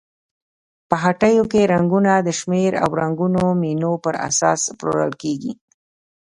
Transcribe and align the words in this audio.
په 0.89 0.95
هټیو 1.03 1.43
کې 1.51 1.69
رنګونه 1.73 2.13
د 2.19 2.29
شمېر 2.39 2.71
او 2.83 2.89
رنګونو 3.01 3.41
مینو 3.61 3.93
پر 4.03 4.15
اساس 4.29 4.61
پلورل 4.77 5.13
کیږي. 5.23 5.53